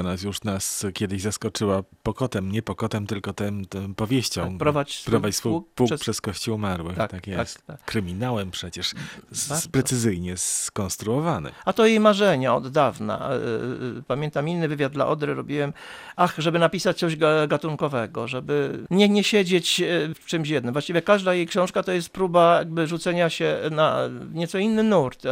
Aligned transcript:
Ona 0.00 0.14
już 0.24 0.42
nas 0.42 0.86
kiedyś 0.94 1.22
zaskoczyła 1.22 1.82
pokotem, 2.02 2.52
nie 2.52 2.62
pokotem, 2.62 3.06
tylko 3.06 3.32
tym, 3.32 3.64
tym 3.64 3.94
powieścią. 3.94 4.48
Tak, 4.48 4.58
prowadź, 4.58 5.02
Prowadź 5.04 5.36
swój 5.36 5.52
pług 5.52 5.74
pług 5.74 5.88
przez- 5.88 6.00
przez 6.00 6.20
kościół 6.20 6.54
umarłych. 6.54 6.96
Tak, 6.96 7.10
Tak, 7.10 7.26
jest. 7.26 7.66
tak, 7.66 7.76
tak. 7.78 7.86
Kryminałem 7.86 8.50
przecież 8.50 8.92
z, 9.30 9.68
precyzyjnie 9.68 10.36
skonstruowany. 10.36 11.50
A 11.64 11.72
to 11.72 11.86
jej 11.86 12.00
marzenia 12.00 12.54
od 12.54 12.68
dawna. 12.68 13.30
E, 13.30 13.34
e, 13.34 13.40
Pamiętam 14.06 14.48
inny 14.48 14.68
wywiad 14.68 14.92
dla 14.92 15.06
Odry 15.06 15.34
robiłem, 15.34 15.72
ach, 16.16 16.34
żeby 16.38 16.58
napisać 16.58 16.98
coś 16.98 17.16
ga- 17.16 17.48
gatunkowego, 17.48 18.28
żeby 18.28 18.78
nie, 18.90 19.08
nie 19.08 19.24
siedzieć 19.24 19.80
e, 19.80 19.84
w 20.14 20.26
czymś 20.26 20.48
jednym. 20.48 20.72
Właściwie 20.72 21.02
każda 21.02 21.34
jej 21.34 21.46
książka 21.46 21.82
to 21.82 21.92
jest 21.92 22.08
próba 22.10 22.58
jakby 22.58 22.86
rzucenia 22.86 23.30
się 23.30 23.56
na 23.70 23.98
nieco 24.32 24.58
inny 24.58 24.82
nurt 24.82 25.22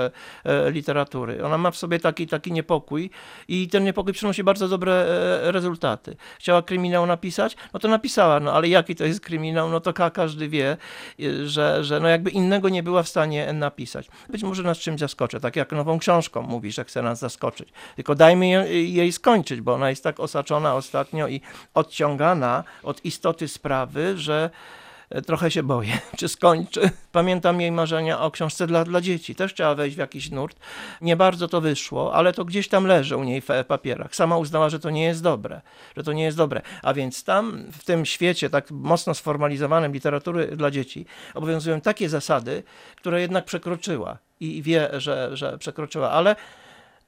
literatury. 0.70 1.44
Ona 1.44 1.58
ma 1.58 1.70
w 1.70 1.76
sobie 1.76 1.98
taki, 2.00 2.26
taki 2.26 2.52
niepokój 2.52 3.10
i 3.48 3.68
ten 3.68 3.84
niepokój 3.84 4.12
przynosi 4.12 4.44
bardzo 4.44 4.57
dobre 4.66 4.92
e, 4.92 5.52
rezultaty. 5.52 6.16
Chciała 6.38 6.62
kryminał 6.62 7.06
napisać, 7.06 7.56
no 7.72 7.80
to 7.80 7.88
napisała, 7.88 8.40
no 8.40 8.52
ale 8.52 8.68
jaki 8.68 8.94
to 8.94 9.04
jest 9.04 9.20
kryminał, 9.20 9.70
no 9.70 9.80
to 9.80 9.92
ka- 9.92 10.10
każdy 10.10 10.48
wie, 10.48 10.76
e, 11.20 11.46
że, 11.46 11.84
że 11.84 12.00
no 12.00 12.08
jakby 12.08 12.30
innego 12.30 12.68
nie 12.68 12.82
była 12.82 13.02
w 13.02 13.08
stanie 13.08 13.52
napisać. 13.52 14.08
Być 14.28 14.42
może 14.42 14.62
nas 14.62 14.78
czymś 14.78 15.00
zaskoczy, 15.00 15.40
tak 15.40 15.56
jak 15.56 15.72
nową 15.72 15.98
książką 15.98 16.42
mówisz, 16.42 16.74
że 16.74 16.84
chce 16.84 17.02
nas 17.02 17.18
zaskoczyć. 17.18 17.68
Tylko 17.96 18.14
dajmy 18.14 18.48
jej, 18.48 18.94
jej 18.94 19.12
skończyć, 19.12 19.60
bo 19.60 19.74
ona 19.74 19.90
jest 19.90 20.04
tak 20.04 20.20
osaczona 20.20 20.74
ostatnio 20.74 21.28
i 21.28 21.40
odciągana 21.74 22.64
od 22.82 23.04
istoty 23.04 23.48
sprawy, 23.48 24.18
że 24.18 24.50
e, 24.54 24.87
trochę 25.26 25.50
się 25.50 25.62
boję, 25.62 25.98
czy 26.18 26.28
skończy. 26.28 26.90
Pamiętam 27.12 27.60
jej 27.60 27.72
marzenia 27.72 28.20
o 28.20 28.30
książce 28.30 28.66
dla, 28.66 28.84
dla 28.84 29.00
dzieci. 29.00 29.34
Też 29.34 29.52
chciała 29.52 29.74
wejść 29.74 29.96
w 29.96 29.98
jakiś 29.98 30.30
nurt. 30.30 30.58
Nie 31.00 31.16
bardzo 31.16 31.48
to 31.48 31.60
wyszło, 31.60 32.14
ale 32.14 32.32
to 32.32 32.44
gdzieś 32.44 32.68
tam 32.68 32.86
leży 32.86 33.16
u 33.16 33.24
niej 33.24 33.40
w 33.40 33.50
e, 33.50 33.64
papierach. 33.64 34.14
Sama 34.14 34.36
uznała, 34.36 34.68
że 34.68 34.78
to 34.78 34.90
nie 34.90 35.04
jest 35.04 35.22
dobre, 35.22 35.60
że 35.96 36.02
to 36.02 36.12
nie 36.12 36.24
jest 36.24 36.36
dobre. 36.36 36.62
A 36.82 36.94
więc 36.94 37.24
tam, 37.24 37.64
w 37.72 37.84
tym 37.84 38.06
świecie 38.06 38.50
tak 38.50 38.70
mocno 38.70 39.14
sformalizowanym 39.14 39.92
literatury 39.92 40.46
dla 40.56 40.70
dzieci, 40.70 41.06
obowiązują 41.34 41.80
takie 41.80 42.08
zasady, 42.08 42.62
które 42.96 43.20
jednak 43.20 43.44
przekroczyła 43.44 44.18
i 44.40 44.62
wie, 44.62 44.90
że, 44.92 45.36
że 45.36 45.58
przekroczyła, 45.58 46.10
ale 46.10 46.36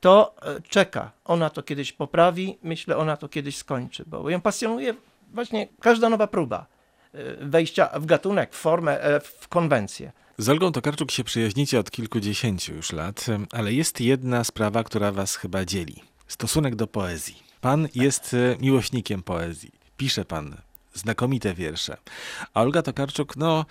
to 0.01 0.35
e, 0.43 0.61
czeka. 0.61 1.11
Ona 1.25 1.51
to 1.51 1.63
kiedyś 1.63 1.93
poprawi, 1.93 2.59
myślę, 2.63 2.97
ona 2.97 3.17
to 3.17 3.29
kiedyś 3.29 3.57
skończy, 3.57 4.05
bo 4.07 4.31
ją 4.31 4.41
pasjonuje 4.41 4.95
właśnie 5.33 5.69
każda 5.81 6.09
nowa 6.09 6.27
próba 6.27 6.67
e, 6.67 6.80
wejścia 7.41 7.89
w 7.95 8.07
gatunek, 8.07 8.55
w 8.55 8.59
formę, 8.59 9.03
e, 9.03 9.21
w 9.21 9.49
konwencję. 9.49 10.13
Z 10.39 10.49
Olgą 10.49 10.73
Tokarczuk 10.73 11.11
się 11.11 11.25
przyjaźnicie 11.25 11.79
od 11.79 11.91
kilkudziesięciu 11.91 12.75
już 12.75 12.93
lat, 12.93 13.27
ale 13.53 13.73
jest 13.73 14.01
jedna 14.01 14.45
sprawa, 14.45 14.85
która 14.85 15.13
was 15.13 15.37
chyba 15.37 15.65
dzieli. 15.65 16.03
Stosunek 16.29 16.77
do 16.77 16.87
poezji. 16.87 17.43
Pan 17.61 17.89
jest 17.95 18.35
e, 18.35 18.57
miłośnikiem 18.61 19.23
poezji. 19.23 19.71
Pisze 19.97 20.25
pan 20.25 20.57
znakomite 20.95 21.55
wiersze. 21.55 21.97
A 22.55 22.61
Olga 22.61 22.83
Tokarczuk, 22.83 23.37
no, 23.37 23.65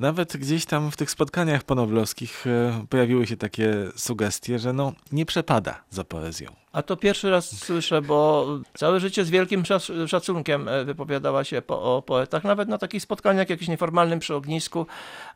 nawet 0.00 0.36
gdzieś 0.36 0.66
tam 0.66 0.90
w 0.90 0.96
tych 0.96 1.10
spotkaniach 1.10 1.64
ponowlowskich 1.64 2.46
e, 2.46 2.86
pojawiły 2.90 3.26
się 3.26 3.36
takie 3.36 3.74
sugestie, 3.96 4.58
że 4.58 4.72
no, 4.72 4.92
nie 5.12 5.26
przepada 5.26 5.84
za 5.90 6.04
poezją. 6.04 6.56
A 6.76 6.82
to 6.82 6.96
pierwszy 6.96 7.30
raz 7.30 7.58
słyszę, 7.58 8.02
bo 8.02 8.46
całe 8.74 9.00
życie 9.00 9.24
z 9.24 9.30
wielkim 9.30 9.62
szac- 9.62 10.08
szacunkiem 10.08 10.68
e, 10.68 10.84
wypowiadała 10.84 11.44
się 11.44 11.62
po, 11.62 11.96
o 11.96 12.02
poetach, 12.02 12.44
nawet 12.44 12.68
na 12.68 12.78
takich 12.78 13.02
spotkaniach 13.02 13.48
jakimś 13.48 13.68
nieformalnym 13.68 14.18
przy 14.18 14.34
ognisku, 14.34 14.86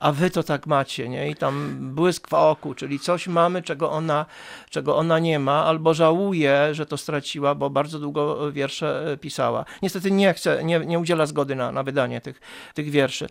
a 0.00 0.12
wy 0.12 0.30
to 0.30 0.42
tak 0.42 0.66
macie, 0.66 1.08
nie? 1.08 1.30
I 1.30 1.36
tam 1.36 1.76
błysk 1.94 2.28
w 2.28 2.34
oku, 2.34 2.74
czyli 2.74 2.98
coś 2.98 3.28
mamy, 3.28 3.62
czego 3.62 3.90
ona, 3.90 4.26
czego 4.70 4.96
ona 4.96 5.18
nie 5.18 5.38
ma, 5.38 5.64
albo 5.64 5.94
żałuje, 5.94 6.68
że 6.72 6.86
to 6.86 6.96
straciła, 6.96 7.54
bo 7.54 7.70
bardzo 7.70 7.98
długo 7.98 8.52
wiersze 8.52 9.12
e, 9.12 9.16
pisała. 9.16 9.64
Niestety 9.82 10.10
nie 10.10 10.34
chce, 10.34 10.64
nie, 10.64 10.78
nie 10.78 10.98
udziela 10.98 11.26
zgody 11.26 11.54
na, 11.54 11.72
na 11.72 11.82
wydanie 11.82 12.20
tych, 12.20 12.40
tych 12.74 12.90
wierszy. 12.90 13.26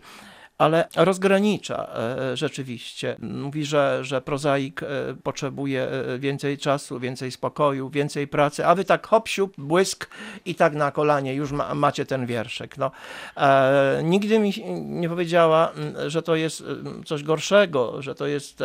Ale 0.60 0.88
rozgranicza 0.96 1.88
e, 1.94 2.36
rzeczywiście. 2.36 3.16
Mówi, 3.18 3.64
że, 3.64 3.98
że 4.02 4.20
prozaik 4.20 4.82
e, 4.82 4.86
potrzebuje 5.22 5.82
e, 5.82 6.18
więcej 6.18 6.58
czasu, 6.58 7.00
więcej 7.00 7.30
spokoju, 7.30 7.90
więcej 7.90 8.28
pracy, 8.28 8.66
a 8.66 8.74
wy 8.74 8.84
tak 8.84 9.06
hop, 9.06 9.28
siup, 9.28 9.54
błysk 9.58 10.08
i 10.44 10.54
tak 10.54 10.74
na 10.74 10.90
kolanie 10.90 11.34
już 11.34 11.52
ma, 11.52 11.74
macie 11.74 12.06
ten 12.06 12.26
wierszek. 12.26 12.78
No. 12.78 12.90
Nigdy 14.02 14.38
mi 14.38 14.52
nie 14.84 15.08
powiedziała, 15.08 15.72
że 16.06 16.22
to 16.22 16.36
jest 16.36 16.64
coś 17.06 17.22
gorszego, 17.22 18.02
że 18.02 18.14
to 18.14 18.26
jest 18.26 18.62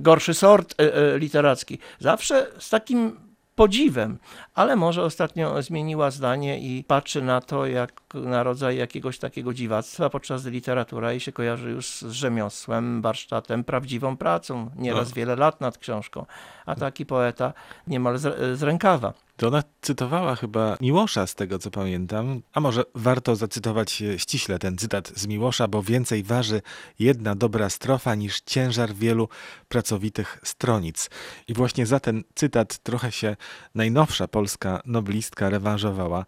gorszy 0.00 0.34
sort 0.34 0.74
literacki. 1.18 1.78
Zawsze 1.98 2.46
z 2.58 2.70
takim 2.70 3.16
podziwem, 3.54 4.18
ale 4.54 4.76
może 4.76 5.02
ostatnio 5.02 5.62
zmieniła 5.62 6.10
zdanie 6.10 6.58
i 6.58 6.84
patrzy 6.84 7.22
na 7.22 7.40
to 7.40 7.66
jak 7.66 8.02
na 8.14 8.42
rodzaj 8.42 8.76
jakiegoś 8.76 9.18
takiego 9.18 9.54
dziwactwa, 9.54 10.10
podczas 10.10 10.42
gdy 10.42 10.50
literatura 10.50 11.10
jej 11.10 11.20
się 11.20 11.32
kojarzy 11.32 11.70
już 11.70 11.86
z 11.86 12.10
rzemiosłem, 12.10 13.02
warsztatem, 13.02 13.64
prawdziwą 13.64 14.16
pracą, 14.16 14.70
nieraz 14.76 15.08
No. 15.08 15.14
wiele 15.14 15.36
lat 15.36 15.60
nad 15.60 15.78
książką, 15.78 16.26
a 16.66 16.74
taki 16.74 17.06
poeta 17.06 17.52
niemal 17.86 18.18
z, 18.18 18.58
z 18.58 18.62
rękawa. 18.62 19.12
To 19.36 19.48
ona 19.48 19.62
cytowała 19.80 20.36
chyba 20.36 20.76
Miłosza, 20.80 21.26
z 21.26 21.34
tego 21.34 21.58
co 21.58 21.70
pamiętam. 21.70 22.42
A 22.52 22.60
może 22.60 22.84
warto 22.94 23.36
zacytować 23.36 24.02
e, 24.02 24.18
ściśle 24.18 24.58
ten 24.58 24.78
cytat 24.78 25.12
z 25.16 25.26
Miłosza, 25.26 25.68
bo 25.68 25.82
więcej 25.82 26.22
waży 26.22 26.62
jedna 26.98 27.34
dobra 27.34 27.70
strofa 27.70 28.14
niż 28.14 28.40
ciężar 28.40 28.94
wielu 28.94 29.28
pracowitych 29.68 30.38
stronic. 30.44 31.10
I 31.48 31.54
właśnie 31.54 31.86
za 31.86 32.00
ten 32.00 32.22
cytat 32.34 32.78
trochę 32.78 33.12
się 33.12 33.36
najnowsza 33.74 34.28
polska 34.28 34.80
noblistka 34.86 35.50
rewanżowała 35.50 36.24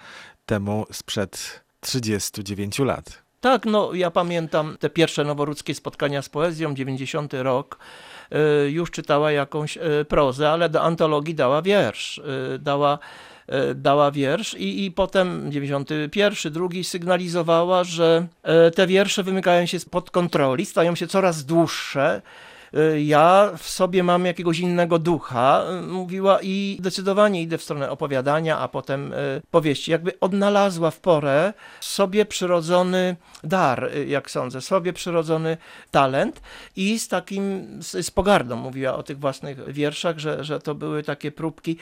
temu 0.46 0.86
sprzed 0.92 1.64
39 1.80 2.78
lat. 2.78 3.25
Tak, 3.46 3.66
no 3.66 3.94
ja 3.94 4.10
pamiętam 4.10 4.76
te 4.80 4.90
pierwsze 4.90 5.24
noworudzkie 5.24 5.74
spotkania 5.74 6.22
z 6.22 6.28
poezją, 6.28 6.74
90 6.74 7.34
rok. 7.34 7.78
y, 8.66 8.70
Już 8.70 8.90
czytała 8.90 9.32
jakąś 9.32 9.76
y, 9.76 10.04
prozę, 10.08 10.50
ale 10.50 10.68
do 10.68 10.82
antologii 10.82 11.34
dała 11.34 11.62
wiersz. 11.62 12.18
y, 12.18 12.58
Dała, 12.58 12.98
dała 13.74 14.10
wiersz 14.10 14.54
i, 14.54 14.84
i 14.84 14.90
potem 14.92 15.52
91, 15.52 16.52
drugi 16.52 16.84
sygnalizowała, 16.84 17.84
że 17.84 18.26
te 18.74 18.86
wiersze 18.86 19.22
wymykają 19.22 19.66
się 19.66 19.78
spod 19.78 20.10
kontroli, 20.10 20.66
stają 20.66 20.94
się 20.94 21.06
coraz 21.06 21.44
dłuższe. 21.44 22.22
Y, 22.76 23.02
Ja 23.02 23.52
w 23.58 23.68
sobie 23.68 24.02
mam 24.02 24.26
jakiegoś 24.26 24.58
innego 24.58 24.98
ducha, 24.98 25.64
y, 25.78 25.82
mówiła, 25.82 26.38
i 26.42 26.76
zdecydowanie 26.80 27.42
idę 27.42 27.58
w 27.58 27.62
stronę 27.62 27.90
opowiadania, 27.90 28.58
a 28.58 28.68
potem 28.68 29.12
y, 29.12 29.42
powieści. 29.50 29.90
Jakby 29.90 30.20
odnalazła 30.20 30.90
w 30.90 31.00
porę 31.00 31.52
sobie 31.80 32.26
przyrodzony 32.26 33.16
dar, 33.44 33.90
jak 34.06 34.30
sądzę, 34.30 34.60
sobie 34.60 34.92
przyrodzony 34.92 35.56
talent 35.90 36.40
i 36.76 36.98
z 36.98 37.08
takim, 37.08 37.66
z, 37.82 38.06
z 38.06 38.10
pogardą 38.10 38.56
mówiła 38.56 38.94
o 38.94 39.02
tych 39.02 39.18
własnych 39.18 39.72
wierszach, 39.72 40.18
że, 40.18 40.44
że 40.44 40.60
to 40.60 40.74
były 40.74 41.02
takie 41.02 41.32
próbki 41.32 41.76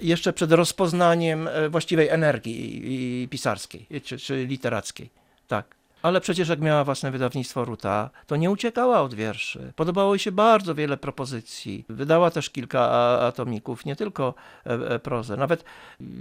jeszcze 0.00 0.32
przed 0.32 0.52
rozpoznaniem 0.52 1.48
właściwej 1.70 2.08
energii 2.08 3.28
pisarskiej, 3.30 3.86
czy, 4.04 4.18
czy 4.18 4.46
literackiej. 4.46 5.10
Tak. 5.48 5.77
Ale 6.02 6.20
przecież 6.20 6.48
jak 6.48 6.60
miała 6.60 6.84
własne 6.84 7.10
wydawnictwo 7.10 7.64
Ruta, 7.64 8.10
to 8.26 8.36
nie 8.36 8.50
uciekała 8.50 9.00
od 9.00 9.14
wierszy. 9.14 9.72
Podobało 9.76 10.14
jej 10.14 10.18
się 10.18 10.32
bardzo 10.32 10.74
wiele 10.74 10.96
propozycji. 10.96 11.84
Wydała 11.88 12.30
też 12.30 12.50
kilka 12.50 12.80
atomików, 13.20 13.84
nie 13.84 13.96
tylko 13.96 14.34
e, 14.66 14.70
e, 14.70 14.98
prozę. 14.98 15.36
Nawet 15.36 15.64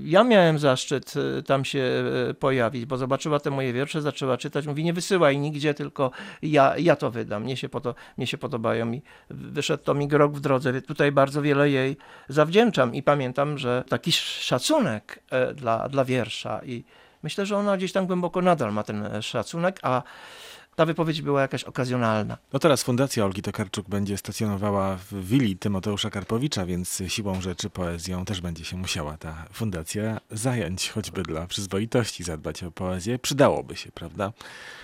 ja 0.04 0.24
miałem 0.24 0.60
zaszczyt 0.60 1.14
e, 1.40 1.44
tam 1.44 1.66
się 1.66 2.04
pojawić, 2.40 2.86
bo 2.86 2.98
zobaczyła 2.98 3.40
te 3.40 3.50
moje 3.50 3.74
wiersze, 3.74 4.02
zaczęła 4.02 4.38
czytać. 4.38 4.68
Mówi, 4.68 4.84
nie 4.84 4.94
wysyłaj 4.94 5.38
nigdzie, 5.38 5.74
tylko 5.74 6.12
ja, 6.42 6.78
ja 6.78 6.96
to 6.96 7.12
wydam. 7.12 7.44
Mnie 7.44 7.58
się, 7.58 7.70
podo, 7.70 7.96
mnie 8.18 8.28
się 8.28 8.38
podobają. 8.38 8.92
I 8.92 9.02
wyszedł 9.30 9.84
tomik 9.84 10.14
Rok 10.14 10.34
w 10.34 10.40
drodze. 10.40 10.82
Tutaj 10.82 11.12
bardzo 11.12 11.42
wiele 11.42 11.70
jej 11.70 11.98
zawdzięczam 12.30 12.96
i 12.96 13.04
pamiętam, 13.04 13.58
że 13.58 13.84
taki 13.90 14.12
szacunek 14.12 15.24
dla, 15.56 15.90
dla 15.90 16.06
wiersza 16.06 16.62
i 16.66 16.84
myślę, 17.24 17.46
że 17.46 17.58
ona 17.58 17.78
gdzieś 17.78 17.92
tam 17.92 18.08
głęboko 18.08 18.42
nadal 18.42 18.74
ma 18.74 18.84
ten 18.84 19.06
e, 19.06 19.22
szacunek, 19.22 19.80
a 19.84 20.04
ta 20.78 20.86
wypowiedź 20.86 21.22
była 21.22 21.42
jakaś 21.42 21.64
okazjonalna. 21.64 22.38
No 22.54 22.60
teraz 22.60 22.84
Fundacja 22.84 23.26
Olgi 23.26 23.42
Tokarczuk 23.42 23.90
będzie 23.90 24.18
stacjonowała 24.18 24.96
w 24.96 25.14
willi 25.14 25.58
Tymoteusza 25.58 26.10
Karpowicza, 26.10 26.66
więc 26.66 27.04
siłą 27.08 27.42
rzeczy 27.42 27.70
poezją 27.70 28.26
też 28.26 28.42
będzie 28.42 28.66
się 28.66 28.78
musiała 28.78 29.18
ta 29.18 29.46
fundacja 29.54 30.20
zająć, 30.32 30.90
choćby 30.90 31.24
dla 31.24 31.48
przyzwoitości 31.48 32.24
zadbać 32.24 32.64
o 32.64 32.72
poezję. 32.72 33.20
Przydałoby 33.20 33.76
się, 33.76 33.92
prawda? 33.92 34.34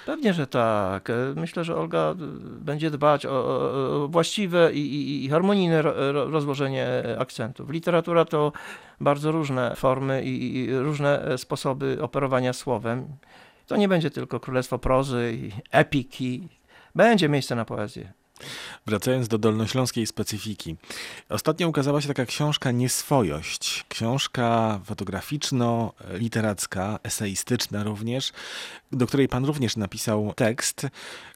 Pewnie, 0.06 0.34
że 0.34 0.48
tak. 0.48 1.12
Myślę, 1.36 1.64
że 1.64 1.76
Olga 1.76 2.16
będzie 2.60 2.92
dbać 2.92 3.26
o, 3.26 3.30
o, 3.30 4.08
właściwe 4.08 4.74
i, 4.74 4.80
i, 4.80 5.26
i 5.26 5.30
harmonijne 5.30 5.82
ro, 5.82 6.12
ro, 6.12 6.30
rozłożenie 6.30 6.88
akcentów. 7.20 7.70
Literatura 7.70 8.26
to 8.26 8.52
bardzo 9.02 9.32
różne 9.32 9.76
formy 9.76 10.24
i, 10.24 10.68
różne 10.72 11.38
sposoby 11.38 11.98
operowania 12.02 12.54
słowem. 12.54 13.08
To 13.68 13.78
nie 13.78 13.88
będzie 13.88 14.12
tylko 14.12 14.40
królestwo 14.40 14.80
prozy 14.80 15.38
i 15.38 15.52
epiki. 15.72 16.48
Będzie 16.96 17.30
miejsce 17.30 17.56
na 17.56 17.66
poezję. 17.66 18.14
Wracając 18.86 19.28
do 19.28 19.38
dolnośląskiej 19.38 20.08
specyfiki. 20.08 20.76
Ostatnio 21.30 21.68
ukazała 21.68 22.02
się 22.02 22.08
taka 22.08 22.26
książka 22.26 22.72
Nieswojość. 22.72 23.86
Książka 23.90 24.80
fotograficzno-literacka, 24.86 27.00
eseistyczna 27.04 27.84
również, 27.84 28.32
do 28.92 29.08
której 29.08 29.28
pan 29.28 29.46
również 29.46 29.78
napisał 29.78 30.34
tekst. 30.36 30.88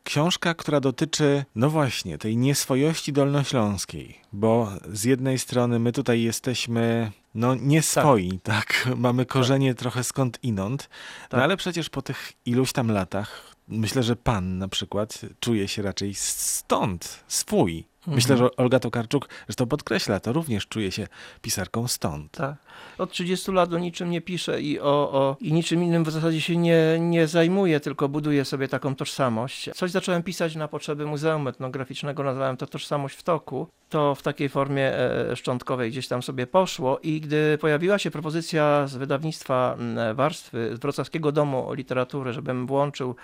Książka, 0.03 0.53
która 0.53 0.79
dotyczy, 0.79 1.45
no 1.55 1.69
właśnie, 1.69 2.17
tej 2.17 2.37
nieswojości 2.37 3.13
dolnośląskiej. 3.13 4.19
Bo 4.33 4.71
z 4.93 5.03
jednej 5.03 5.39
strony 5.39 5.79
my 5.79 5.91
tutaj 5.91 6.21
jesteśmy 6.21 7.11
no 7.37 7.55
nie 7.55 7.81
swoi, 7.81 8.39
tak. 8.43 8.83
tak. 8.83 8.89
Mamy 9.05 9.25
korzenie 9.25 9.73
tak. 9.73 9.79
trochę 9.79 10.03
skąd 10.03 10.39
inąd, 10.43 10.89
no 10.89 11.27
tak. 11.29 11.37
no 11.37 11.43
ale 11.43 11.57
przecież 11.57 11.89
po 11.89 12.01
tych 12.01 12.33
iluś 12.45 12.71
tam 12.71 12.91
latach 12.91 13.55
myślę, 13.67 14.03
że 14.03 14.15
pan 14.15 14.57
na 14.57 14.67
przykład 14.67 15.21
czuje 15.39 15.67
się 15.67 15.81
raczej 15.81 16.13
stąd, 16.15 17.23
swój. 17.27 17.85
Myślę, 18.07 18.33
mhm. 18.33 18.49
że 18.49 18.55
Olga 18.55 18.79
Tokarczuk, 18.79 19.29
że 19.49 19.55
to 19.55 19.67
podkreśla, 19.67 20.19
to 20.19 20.33
również 20.33 20.67
czuje 20.67 20.91
się 20.91 21.07
pisarką 21.41 21.87
stąd. 21.87 22.31
Tak. 22.31 22.55
Od 22.97 23.11
30 23.11 23.51
lat 23.51 23.73
o 23.73 23.77
niczym 23.77 24.09
nie 24.09 24.21
pisze 24.21 24.61
i, 24.61 24.79
o, 24.79 25.11
o, 25.11 25.37
i 25.39 25.53
niczym 25.53 25.83
innym 25.83 26.03
w 26.03 26.11
zasadzie 26.11 26.41
się 26.41 26.57
nie, 26.57 26.97
nie 26.99 27.27
zajmuje, 27.27 27.79
tylko 27.79 28.09
buduje 28.09 28.45
sobie 28.45 28.67
taką 28.67 28.95
tożsamość. 28.95 29.69
Coś 29.75 29.91
zacząłem 29.91 30.23
pisać 30.23 30.55
na 30.55 30.67
potrzeby 30.67 31.05
Muzeum 31.05 31.47
Etnograficznego, 31.47 32.23
nazwałem 32.23 32.57
to 32.57 32.67
Tożsamość 32.67 33.15
w 33.15 33.23
toku. 33.23 33.67
To 33.89 34.15
w 34.15 34.21
takiej 34.21 34.49
formie 34.49 34.93
e, 34.93 35.35
szczątkowej 35.35 35.91
gdzieś 35.91 36.07
tam 36.07 36.23
sobie 36.23 36.47
poszło 36.47 36.99
i 36.99 37.21
gdy 37.21 37.57
pojawiła 37.57 37.99
się 37.99 38.11
propozycja 38.11 38.87
z 38.87 38.95
wydawnictwa 38.95 39.77
Warstwy, 40.13 40.75
z 40.75 40.79
Wrocławskiego 40.79 41.31
Domu 41.31 41.73
Literatury, 41.73 42.33
żebym 42.33 42.67
włączył, 42.67 43.15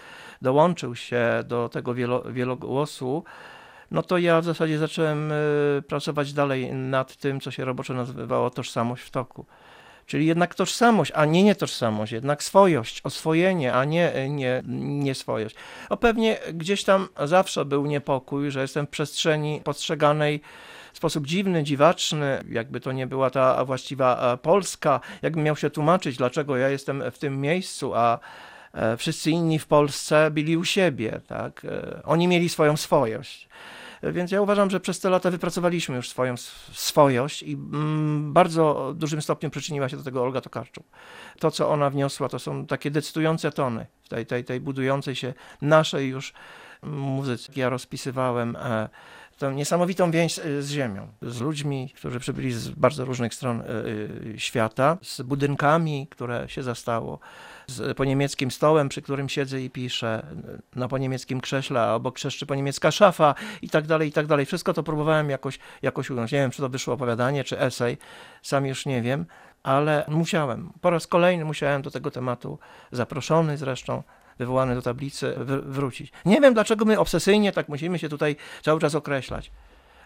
dołączył 0.42 0.96
się 0.96 1.44
do 1.48 1.70
tego 1.70 1.94
wielo, 1.94 2.24
wielogłosu, 2.32 3.24
no 3.94 4.02
to 4.04 4.18
ja 4.18 4.42
w 4.42 4.46
zasadzie 4.46 4.78
zacząłem 4.78 5.32
e, 5.32 5.36
pracować 5.88 6.34
dalej 6.34 6.74
nad 6.74 7.16
tym, 7.16 7.40
co 7.40 7.52
się 7.52 7.66
roboczo 7.66 7.94
nazywało 7.94 8.50
tożsamość 8.50 9.04
w 9.04 9.12
toku. 9.12 9.46
Czyli 10.06 10.26
jednak 10.26 10.56
tożsamość, 10.56 11.12
a 11.16 11.26
nie 11.26 11.44
nietożsamość, 11.44 12.12
jednak 12.12 12.44
swojość, 12.44 13.02
oswojenie, 13.04 13.74
a 13.74 13.86
nie, 13.86 14.14
e, 14.14 14.30
nie, 14.30 14.64
nie 14.68 15.16
swojość. 15.16 15.56
O 15.90 15.98
pewnie 15.98 16.38
gdzieś 16.54 16.84
tam 16.84 17.08
zawsze 17.26 17.66
był 17.66 17.86
niepokój, 17.86 18.52
że 18.52 18.62
jestem 18.62 18.88
w 18.88 18.90
przestrzeni 18.90 19.62
postrzeganej 19.64 20.42
w 20.94 20.98
sposób 20.98 21.28
dziwny, 21.28 21.64
dziwaczny, 21.64 22.44
jakby 22.50 22.80
to 22.80 22.92
nie 22.92 23.08
była 23.08 23.30
ta 23.30 23.66
właściwa 23.66 24.34
e, 24.34 24.38
Polska, 24.38 25.00
jakbym 25.22 25.44
miał 25.44 25.56
się 25.56 25.70
tłumaczyć, 25.70 26.18
dlaczego 26.18 26.58
ja 26.58 26.70
jestem 26.70 27.04
w 27.12 27.20
tym 27.20 27.42
miejscu, 27.42 27.96
a 27.96 28.20
wszyscy 28.98 29.32
inni 29.32 29.60
w 29.60 29.68
Polsce 29.68 30.32
byli 30.32 30.58
u 30.58 30.66
siebie, 30.66 31.22
tak? 31.28 31.68
Oni 32.04 32.28
mieli 32.28 32.50
swoją 32.50 32.78
swojość. 32.78 33.48
Więc 34.12 34.32
ja 34.32 34.42
uważam, 34.42 34.70
że 34.70 34.80
przez 34.80 35.00
te 35.00 35.10
lata 35.10 35.32
wypracowaliśmy 35.32 35.96
już 35.96 36.10
swoją 36.10 36.36
swojość 36.72 37.44
i 37.44 37.54
mm, 37.54 38.34
bardzo 38.34 38.94
dużym 38.96 39.22
stopniu 39.22 39.50
przyczyniła 39.50 39.90
się 39.90 39.98
do 39.98 40.04
tego 40.04 40.24
Olga 40.24 40.42
Tokarczuk. 40.42 40.84
To, 41.40 41.52
co 41.52 41.70
ona 41.70 41.90
wniosła, 41.90 42.30
to 42.30 42.40
są 42.40 42.66
takie 42.66 42.92
decydujące 42.92 43.52
tony 43.52 43.86
w 44.04 44.10
tej, 44.10 44.26
tej, 44.26 44.44
tej 44.44 44.60
budującej 44.60 45.16
się 45.16 45.34
naszej 45.62 46.10
już 46.10 46.34
muzyce. 46.84 47.52
Ja 47.56 47.70
rozpisywałem 47.70 48.58
tą 49.38 49.52
niesamowitą 49.52 50.12
więź 50.12 50.36
z 50.60 50.70
ziemią, 50.70 51.08
z 51.22 51.42
ludźmi, 51.42 51.94
którzy 51.96 52.20
przybyli 52.20 52.54
z 52.54 52.70
bardzo 52.70 53.06
różnych 53.06 53.34
stron 53.34 53.62
e, 53.62 53.66
e, 53.66 54.40
świata, 54.40 54.98
z 55.02 55.22
budynkami, 55.22 56.08
które 56.08 56.50
się 56.50 56.64
zastało, 56.64 57.20
z 57.68 57.98
po 57.98 58.06
niemieckim 58.06 58.52
stołem, 58.52 58.90
przy 58.90 59.02
którym 59.02 59.30
siedzę 59.30 59.62
i 59.62 59.70
piszę, 59.70 60.26
na 60.76 60.88
po 60.88 60.98
niemieckim 60.98 61.42
krześle, 61.42 61.82
a 61.82 61.94
obok 61.94 62.16
krzeszczy 62.16 62.46
po 62.46 62.56
niemiecka 62.56 62.92
szafa 62.92 63.36
i 63.62 63.70
tak 63.70 63.88
dalej, 63.88 64.10
i 64.10 64.12
tak 64.12 64.28
dalej. 64.28 64.46
Wszystko 64.46 64.74
to 64.74 64.84
próbowałem 64.84 65.30
jakoś, 65.30 65.60
jakoś 65.82 66.10
ująć. 66.10 66.32
Nie 66.32 66.40
wiem, 66.40 66.52
czy 66.52 66.62
to 66.62 66.70
wyszło 66.70 66.94
opowiadanie, 66.94 67.44
czy 67.44 67.60
esej, 67.60 67.98
sam 68.42 68.66
już 68.66 68.86
nie 68.86 69.02
wiem, 69.02 69.26
ale 69.64 70.06
musiałem. 70.08 70.74
Po 70.82 70.90
raz 70.90 71.08
kolejny 71.08 71.46
musiałem 71.46 71.82
do 71.82 71.92
tego 71.92 72.12
tematu, 72.12 72.60
zaproszony 72.92 73.58
zresztą, 73.58 74.04
wywołany 74.40 74.76
do 74.76 74.82
tablicy, 74.82 75.34
wrócić. 75.64 76.12
Nie 76.26 76.42
wiem, 76.42 76.54
dlaczego 76.54 76.86
my 76.86 77.00
obsesyjnie 77.00 77.52
tak 77.52 77.70
musimy 77.70 78.00
się 78.00 78.10
tutaj 78.10 78.36
cały 78.62 78.80
czas 78.80 78.96
określać. 78.96 79.52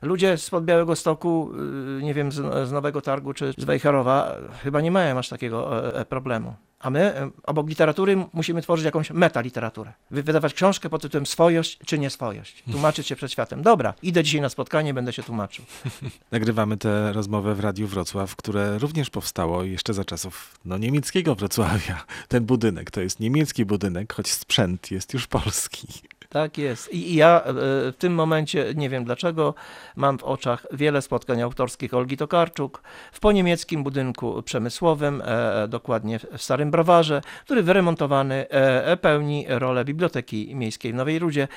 Ludzie 0.02 0.38
spod 0.38 0.66
Białego 0.66 0.96
Stoku, 0.96 1.52
y, 2.00 2.04
nie 2.04 2.14
wiem, 2.14 2.32
z, 2.32 2.72
Nowego 2.72 3.02
Targu 3.02 3.34
czy 3.34 3.54
z 3.58 3.64
Wejherowa, 3.64 4.36
chyba 4.64 4.82
nie 4.82 4.92
mają 4.92 5.18
aż 5.18 5.30
takiego 5.30 5.88
e, 5.88 5.96
e, 5.96 6.06
problemu. 6.06 6.56
A 6.80 6.90
my 6.90 7.32
obok 7.44 7.70
literatury 7.70 8.26
musimy 8.34 8.62
tworzyć 8.62 8.86
jakąś 8.86 9.12
metaliteraturę. 9.12 9.94
Wydawać 10.12 10.54
książkę 10.54 10.90
pod 10.90 11.02
tytułem 11.02 11.26
Swojość 11.26 11.80
czy 11.86 12.00
nieswojość. 12.00 12.64
Tłumaczyć 12.72 13.08
się 13.08 13.16
przed 13.16 13.32
światem. 13.32 13.62
Dobra, 13.62 13.94
idę 14.02 14.24
dzisiaj 14.24 14.42
na 14.42 14.50
spotkanie, 14.50 14.94
będę 14.94 15.14
się 15.14 15.24
tłumaczył. 15.24 15.66
Nagrywamy 16.32 16.78
tę 16.78 17.14
rozmowę 17.14 17.56
w 17.56 17.60
Radiu 17.60 17.88
Wrocław, 17.88 18.36
które 18.36 18.80
również 18.80 19.10
powstało 19.10 19.64
jeszcze 19.64 19.94
za 19.94 20.06
czasów 20.06 20.60
no, 20.66 20.78
niemieckiego 20.78 21.36
Wrocławia. 21.36 22.06
Ten 22.28 22.46
budynek 22.46 22.92
to 22.92 23.02
jest 23.02 23.20
niemiecki 23.20 23.66
budynek, 23.66 24.14
choć 24.14 24.32
sprzęt 24.32 24.92
jest 24.92 25.14
już 25.14 25.28
polski. 25.28 25.88
Tak 26.30 26.58
jest. 26.58 26.94
I 26.94 27.16
ja 27.16 27.42
e, 27.44 27.54
w 27.54 27.96
tym 27.98 28.14
momencie, 28.14 28.74
nie 28.76 28.90
wiem 28.90 29.04
dlaczego, 29.04 29.54
mam 29.96 30.18
w 30.18 30.24
oczach 30.24 30.66
wiele 30.72 31.02
spotkań 31.02 31.42
autorskich 31.42 31.94
Olgi 31.94 32.18
Tokarczuk 32.18 32.82
w 33.12 33.20
poniemieckim 33.20 33.84
budynku 33.84 34.44
przemysłowym, 34.44 35.22
e, 35.26 35.68
dokładnie 35.68 36.20
w 36.20 36.42
Starym 36.42 36.72
Browarze, 36.72 37.22
który 37.46 37.64
wyremontowany 37.64 38.50
e, 38.50 38.98
pełni 38.98 39.46
rolę 39.50 39.86
Biblioteki 39.86 40.56
Miejskiej 40.56 40.92
w 40.92 40.96
Nowej 40.96 41.20
Rudzie 41.20 41.48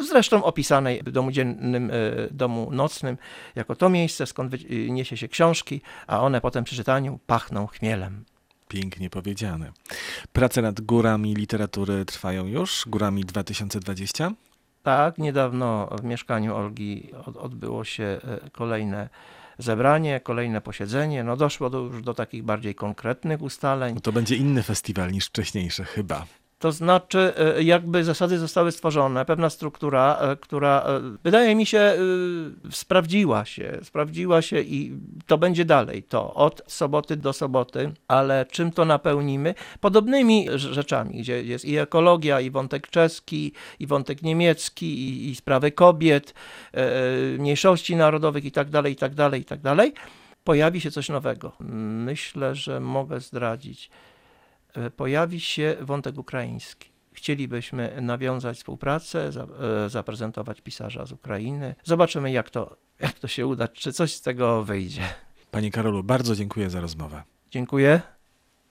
zresztą 0.00 0.44
opisanej 0.44 1.02
w 1.06 1.10
domu 1.10 1.30
dziennym, 1.30 1.90
domu 2.30 2.68
nocnym, 2.72 3.16
jako 3.54 3.76
to 3.76 3.88
miejsce, 3.88 4.26
skąd 4.26 4.52
niesie 4.88 5.16
się 5.16 5.28
książki, 5.28 5.80
a 6.06 6.20
one 6.20 6.40
potem 6.40 6.64
przy 6.64 6.76
czytaniu 6.76 7.18
pachną 7.26 7.66
chmielem. 7.66 8.24
Pięknie 8.72 9.10
powiedziane. 9.10 9.72
Prace 10.32 10.62
nad 10.62 10.80
górami 10.80 11.34
literatury 11.34 12.04
trwają 12.04 12.46
już, 12.46 12.84
górami 12.86 13.24
2020? 13.24 14.32
Tak, 14.82 15.18
niedawno 15.18 15.88
w 16.00 16.04
mieszkaniu 16.04 16.56
Olgi 16.56 17.10
odbyło 17.34 17.84
się 17.84 18.04
e, 18.04 18.50
kolejne 18.50 19.08
zebranie, 19.58 20.20
kolejne 20.20 20.60
posiedzenie. 20.60 21.24
No 21.24 21.36
doszło 21.36 21.70
do, 21.70 21.78
już 21.78 22.02
do 22.02 22.14
takich 22.14 22.42
bardziej 22.42 22.74
konkretnych 22.74 23.42
ustaleń. 23.42 23.94
No 23.94 24.00
to 24.00 24.12
będzie 24.12 24.36
inny 24.36 24.62
festiwal 24.62 25.12
niż 25.12 25.26
wcześniejsze 25.26 25.84
chyba. 25.84 26.26
To 26.62 26.72
znaczy, 26.72 27.32
e, 27.36 27.62
jakby 27.62 28.04
zasady 28.04 28.38
zostały 28.38 28.72
stworzone, 28.72 29.24
pewna 29.24 29.50
struktura, 29.50 30.18
e, 30.20 30.36
która 30.36 30.82
e, 30.86 31.00
wydaje 31.24 31.54
mi 31.54 31.66
się 31.66 31.96
sprawdziła 32.70 33.44
się, 33.44 33.78
sprawdziła 33.82 34.42
się 34.42 34.60
i 34.60 34.92
to 35.26 35.38
będzie 35.38 35.64
dalej, 35.64 36.02
to 36.02 36.34
od 36.34 36.62
soboty 36.66 37.16
do 37.16 37.32
soboty, 37.32 37.92
ale 38.08 38.46
czym 38.50 38.72
to 38.72 38.84
napełnimy? 38.84 39.54
Podobnymi 39.80 40.46
rzeczami, 40.56 41.18
gdzie 41.20 41.42
jest 41.42 41.64
i 41.64 41.76
ekologia, 41.78 42.40
i 42.40 42.50
wątek 42.50 42.88
czeski, 42.88 43.52
i 43.78 43.86
wątek 43.86 44.22
niemiecki, 44.22 44.86
i, 44.86 45.30
i 45.30 45.34
sprawy 45.34 45.72
kobiet, 45.72 46.34
mniejszości 47.38 47.96
narodowych 47.96 48.44
i 48.44 48.52
tak 48.52 48.70
dalej, 48.70 48.92
i 48.92 48.96
tak 48.96 49.14
dalej, 49.14 49.40
i 49.40 49.44
tak 49.44 49.60
dalej. 49.60 49.92
Pojawi 50.44 50.80
się 50.80 50.90
coś 50.90 51.08
nowego. 51.08 51.52
Myślę, 51.60 52.54
że 52.54 52.80
mogę 52.80 53.20
zdradzić 53.20 53.90
pojawi 54.96 55.40
się 55.40 55.76
wątek 55.80 56.18
ukraiński. 56.18 56.92
Chcielibyśmy 57.12 57.98
nawiązać 58.02 58.56
współpracę, 58.56 59.30
e, 59.84 59.90
zaprezentować 59.90 60.60
pisarza 60.60 61.06
z 61.06 61.12
Ukrainy. 61.12 61.74
Zobaczymy, 61.84 62.32
jak 62.32 62.50
to, 62.50 62.76
jak 63.00 63.18
to 63.18 63.28
się 63.28 63.46
uda, 63.46 63.68
czy 63.68 63.92
coś 63.92 64.14
z 64.14 64.22
tego 64.22 64.64
wyjdzie. 64.64 65.02
Panie 65.50 65.70
Karolu, 65.70 66.02
bardzo 66.02 66.36
dziękuję 66.36 66.70
za 66.70 66.80
rozmowę. 66.80 67.22
Dziękuję. 67.50 68.00